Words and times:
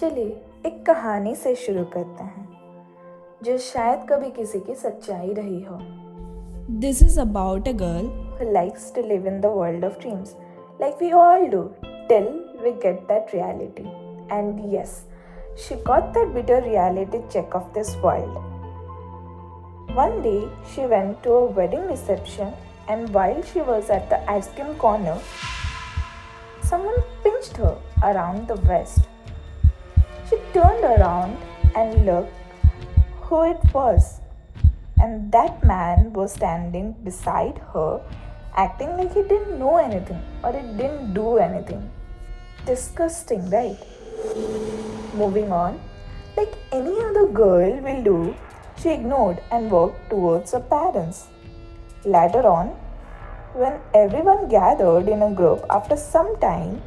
चलिए 0.00 0.40
एक 0.66 0.84
कहानी 0.86 1.34
से 1.36 1.54
शुरू 1.54 1.84
करते 1.84 2.24
हैं 2.24 2.48
जो 3.44 3.56
शायद 3.58 4.06
कभी 4.10 4.30
किसी 4.30 4.60
की 4.60 4.74
सच्चाई 4.74 5.32
रही 5.32 5.62
हो। 5.64 5.78
This 6.80 7.02
is 7.02 7.20
about 7.20 7.68
a 7.68 7.72
girl 7.72 8.52
likes 8.52 8.94
to 8.94 9.02
live 9.02 9.26
in 9.26 9.40
the 9.40 9.46
world 9.46 9.84
of 9.84 9.98
dreams 10.00 10.36
like 10.80 10.94
we 11.00 11.10
all 11.12 11.46
do 11.46 11.62
till 11.84 12.28
we 12.62 12.72
get 12.84 13.00
that 13.08 13.34
reality 13.34 13.88
and 14.36 14.60
yes 14.74 14.94
she 15.58 15.74
got 15.74 16.02
that 16.18 16.28
bitter 16.28 16.62
reality 16.62 17.22
check 17.28 17.56
of 17.56 17.74
this 17.74 17.96
world 17.96 18.46
One 19.98 20.16
day, 20.22 20.40
she 20.72 20.82
went 20.86 21.22
to 21.22 21.32
a 21.32 21.44
wedding 21.58 21.86
reception, 21.90 22.52
and 22.88 23.08
while 23.14 23.42
she 23.42 23.62
was 23.70 23.90
at 23.90 24.08
the 24.10 24.20
ice 24.30 24.50
cream 24.54 24.74
someone 26.62 27.02
pinched 27.24 27.56
her 27.56 27.76
around 28.04 28.46
the 28.46 28.60
waist. 28.68 29.17
Turned 30.58 30.82
around 30.82 31.36
and 31.76 32.04
looked 32.04 32.32
who 33.20 33.42
it 33.48 33.60
was. 33.72 34.20
And 35.00 35.30
that 35.30 35.62
man 35.62 36.12
was 36.12 36.32
standing 36.32 36.96
beside 37.04 37.58
her, 37.72 38.00
acting 38.56 38.96
like 38.96 39.14
he 39.14 39.22
didn't 39.22 39.60
know 39.60 39.76
anything 39.76 40.20
or 40.42 40.52
he 40.52 40.62
didn't 40.76 41.14
do 41.14 41.36
anything. 41.36 41.88
Disgusting, 42.66 43.48
right? 43.50 43.78
Moving 45.14 45.52
on, 45.52 45.80
like 46.36 46.54
any 46.72 46.98
other 47.04 47.28
girl 47.28 47.78
will 47.86 48.02
do, 48.02 48.34
she 48.82 48.90
ignored 48.90 49.40
and 49.52 49.70
walked 49.70 50.10
towards 50.10 50.50
her 50.50 50.60
parents. 50.74 51.28
Later 52.04 52.44
on, 52.48 52.70
when 53.54 53.78
everyone 53.94 54.48
gathered 54.48 55.06
in 55.06 55.22
a 55.22 55.30
group 55.30 55.64
after 55.70 55.96
some 55.96 56.36
time, 56.40 56.82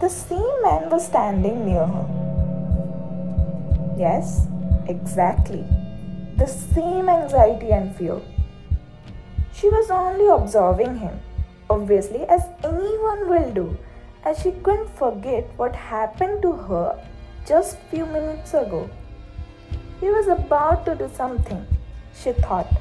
the 0.00 0.08
same 0.08 0.62
man 0.62 0.88
was 0.90 1.06
standing 1.06 1.66
near 1.66 1.86
her. 1.86 2.29
Yes, 4.00 4.46
exactly. 4.88 5.62
The 6.38 6.46
same 6.46 7.10
anxiety 7.10 7.70
and 7.70 7.94
fear. 7.94 8.18
She 9.52 9.68
was 9.68 9.90
only 9.90 10.28
observing 10.28 10.96
him, 10.96 11.20
obviously, 11.68 12.22
as 12.36 12.46
anyone 12.64 13.28
will 13.28 13.50
do, 13.52 13.76
as 14.24 14.40
she 14.40 14.52
couldn't 14.52 14.96
forget 15.02 15.50
what 15.58 15.76
happened 15.76 16.40
to 16.40 16.52
her 16.70 16.98
just 17.46 17.76
few 17.90 18.06
minutes 18.06 18.54
ago. 18.54 18.88
He 20.00 20.08
was 20.08 20.28
about 20.28 20.86
to 20.86 20.94
do 20.94 21.10
something, 21.12 21.62
she 22.14 22.32
thought, 22.32 22.72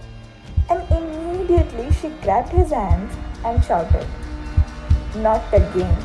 and 0.70 0.89
immediately 0.89 1.92
she 2.00 2.16
grabbed 2.23 2.54
his 2.54 2.72
hands 2.72 3.14
and 3.44 3.61
shouted, 3.66 4.08
Not 5.17 5.54
again. 5.54 5.98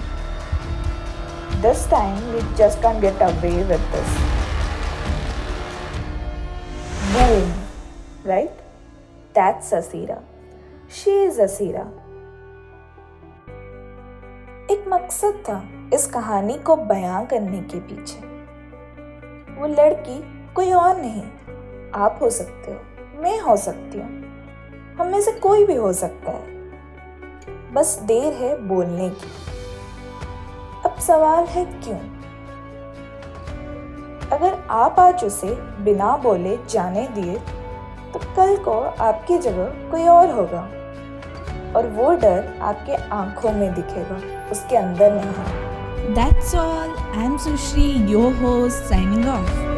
This 1.62 1.86
time 1.86 2.32
we 2.34 2.40
just 2.58 2.82
can't 2.82 3.00
get 3.00 3.28
away 3.30 3.58
with 3.62 3.92
this. 3.92 4.33
Boom! 7.14 7.52
Right? 8.24 8.50
That's 9.34 9.70
Asira. 9.70 10.20
She 10.88 11.10
is 11.10 11.38
Asira. 11.38 11.84
एक 14.70 14.84
मकसद 14.88 15.42
था 15.48 15.56
इस 15.94 16.06
कहानी 16.06 16.54
को 16.58 16.76
बयां 16.76 17.24
करने 17.26 17.60
के 17.62 17.80
पीछे 17.80 18.18
वो 19.60 19.66
लड़की 19.66 20.18
कोई 20.54 20.72
और 20.72 20.96
नहीं 20.96 21.22
आप 21.94 22.18
हो 22.22 22.30
सकते 22.30 22.72
हो, 22.72 22.78
मैं 23.22 23.38
हो 23.40 23.56
सकती 23.56 23.98
हूँ 23.98 24.08
हम 24.98 25.06
में 25.06 25.20
से 25.20 25.32
कोई 25.32 25.64
भी 25.66 25.74
हो 25.74 25.92
सकता 25.92 26.32
है 26.32 27.72
बस 27.74 27.98
देर 28.02 28.32
है 28.32 28.56
बोलने 28.68 29.08
की 29.10 29.30
अब 30.84 30.98
सवाल 31.00 31.44
है 31.44 31.64
क्यों 31.64 31.98
अगर 34.34 34.54
आप 34.72 35.00
आज 35.00 35.24
उसे 35.24 35.54
बिना 35.84 36.16
बोले 36.22 36.56
जाने 36.70 37.06
दिए 37.14 37.34
तो 38.12 38.18
कल 38.36 38.56
को 38.64 38.78
आपकी 39.04 39.38
जगह 39.38 39.90
कोई 39.90 40.06
और 40.08 40.30
होगा 40.30 40.62
और 41.76 41.86
वो 41.96 42.10
डर 42.22 42.52
आपके 42.62 42.96
आँखों 43.14 43.52
में 43.52 43.72
दिखेगा 43.74 44.20
उसके 44.50 44.76
अंदर 44.76 45.14
नहीं 45.14 45.62
That's 46.06 46.52
all. 46.54 46.90
I'm 47.14 47.38
Sushri, 47.38 48.08
your 48.08 48.30
host, 48.32 48.84
signing 48.86 49.26
off. 49.26 49.73